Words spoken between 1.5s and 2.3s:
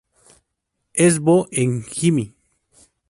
en jimi!!